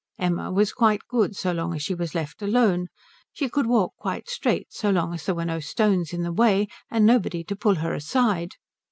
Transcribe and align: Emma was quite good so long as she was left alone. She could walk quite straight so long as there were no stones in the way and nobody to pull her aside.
Emma 0.17 0.51
was 0.51 0.73
quite 0.73 1.07
good 1.07 1.35
so 1.35 1.51
long 1.51 1.75
as 1.75 1.83
she 1.83 1.93
was 1.93 2.15
left 2.15 2.41
alone. 2.41 2.87
She 3.31 3.47
could 3.49 3.67
walk 3.67 3.93
quite 3.99 4.27
straight 4.27 4.73
so 4.73 4.89
long 4.89 5.13
as 5.13 5.27
there 5.27 5.35
were 5.35 5.45
no 5.45 5.59
stones 5.59 6.11
in 6.11 6.23
the 6.23 6.33
way 6.33 6.69
and 6.89 7.05
nobody 7.05 7.43
to 7.43 7.55
pull 7.55 7.75
her 7.75 7.93
aside. 7.93 8.55